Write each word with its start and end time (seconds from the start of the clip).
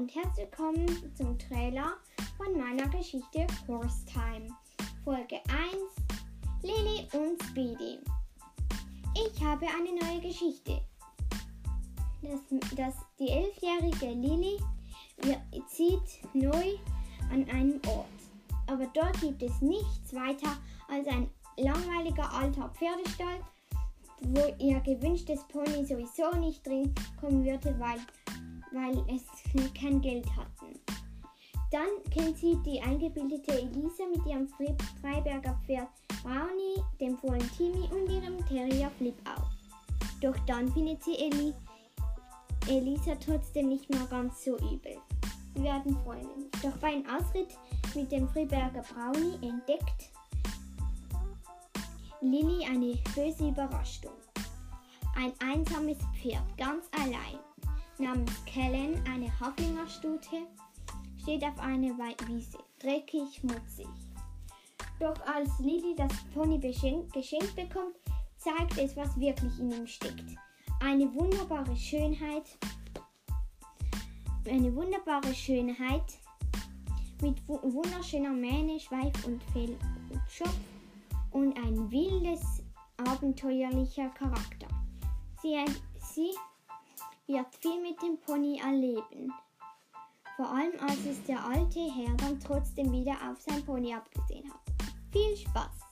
und 0.00 0.14
herzlich 0.14 0.46
willkommen 0.46 1.14
zum 1.14 1.38
Trailer 1.38 1.92
von 2.38 2.58
meiner 2.58 2.88
Geschichte 2.88 3.46
Horse 3.68 4.02
Time. 4.06 4.48
Folge 5.04 5.36
1 5.36 5.76
Lily 6.62 7.06
und 7.12 7.42
Speedy. 7.42 7.98
Ich 9.14 9.44
habe 9.44 9.66
eine 9.66 10.00
neue 10.00 10.20
Geschichte. 10.22 10.80
Das, 12.22 12.40
das, 12.74 12.94
die 13.18 13.28
elfjährige 13.28 14.14
Lily 14.14 14.58
zieht 15.68 16.24
neu 16.32 16.78
an 17.30 17.46
einen 17.50 17.78
Ort. 17.86 18.06
Aber 18.68 18.86
dort 18.94 19.20
gibt 19.20 19.42
es 19.42 19.60
nichts 19.60 20.14
weiter 20.14 20.56
als 20.88 21.06
ein 21.08 21.28
langweiliger 21.58 22.32
alter 22.32 22.70
Pferdestall, 22.70 23.40
wo 24.22 24.64
ihr 24.64 24.80
gewünschtes 24.80 25.46
Pony 25.48 25.84
sowieso 25.84 26.34
nicht 26.38 26.66
drin 26.66 26.94
kommen 27.20 27.44
würde, 27.44 27.78
weil 27.78 27.98
weil 28.72 28.98
es 29.08 29.22
kein 29.74 30.00
Geld 30.00 30.26
hatten. 30.36 30.78
Dann 31.70 31.88
kennt 32.10 32.36
sie 32.38 32.56
die 32.66 32.80
eingebildete 32.80 33.52
Elisa 33.52 34.04
mit 34.12 34.26
ihrem 34.26 34.48
Freiberger 35.00 35.58
Pferd 35.64 35.88
Brownie, 36.22 36.82
dem 37.00 37.16
Fohlen 37.18 37.48
Timmy 37.56 37.88
und 37.92 38.10
ihrem 38.10 38.44
Terrier 38.46 38.90
Flip 38.98 39.16
auf. 39.24 39.46
Doch 40.20 40.36
dann 40.46 40.70
findet 40.72 41.02
sie 41.04 41.14
Eli 41.14 41.54
Elisa 42.68 43.14
trotzdem 43.14 43.68
nicht 43.68 43.88
mehr 43.88 44.06
ganz 44.10 44.44
so 44.44 44.56
übel. 44.58 44.96
Sie 45.54 45.62
werden 45.62 45.96
Freundinnen. 46.04 46.50
Doch 46.62 46.76
beim 46.78 47.04
Ausritt 47.06 47.56
mit 47.94 48.10
dem 48.12 48.28
Freiberger 48.28 48.82
Brownie 48.82 49.38
entdeckt 49.46 50.10
Lilly 52.20 52.66
eine 52.66 52.98
böse 53.14 53.48
Überraschung. 53.48 54.12
Ein 55.16 55.32
einsames 55.40 55.98
Pferd, 56.20 56.44
ganz 56.58 56.86
allein 56.92 57.38
namens 58.00 58.44
Kellen, 58.46 59.02
eine 59.06 59.28
Haflingerstute, 59.40 60.46
steht 61.20 61.44
auf 61.44 61.58
einer 61.58 61.96
Wiese, 62.26 62.58
dreckig, 62.78 63.36
schmutzig. 63.40 63.86
Doch 64.98 65.14
als 65.26 65.58
Lily 65.58 65.94
das 65.96 66.12
Pony 66.34 66.58
geschenkt 66.58 67.56
bekommt, 67.56 67.96
zeigt 68.36 68.78
es, 68.78 68.96
was 68.96 69.18
wirklich 69.18 69.58
in 69.58 69.70
ihm 69.70 69.86
steckt. 69.86 70.24
Eine 70.80 71.12
wunderbare 71.14 71.76
Schönheit, 71.76 72.58
eine 74.46 74.74
wunderbare 74.74 75.34
Schönheit 75.34 76.18
mit 77.20 77.36
wunderschöner 77.48 78.32
Mähne, 78.32 78.80
Schweif 78.80 79.12
und 79.26 79.42
Fell 79.52 79.76
und 80.10 80.22
Schopf 80.28 80.58
und 81.32 81.56
ein 81.58 81.90
wildes, 81.90 82.62
abenteuerlicher 82.96 84.08
Charakter. 84.10 84.68
Sie, 85.42 85.56
sie 85.98 86.30
wird 87.32 87.54
viel 87.60 87.80
mit 87.80 88.02
dem 88.02 88.18
Pony 88.18 88.58
erleben. 88.58 89.32
Vor 90.36 90.50
allem 90.50 90.72
als 90.80 91.04
es 91.06 91.22
der 91.24 91.44
alte 91.44 91.78
Herr 91.78 92.16
dann 92.16 92.40
trotzdem 92.40 92.90
wieder 92.90 93.12
auf 93.30 93.40
sein 93.40 93.64
Pony 93.64 93.94
abgesehen 93.94 94.50
hat. 94.52 94.60
Viel 95.12 95.36
Spaß! 95.36 95.89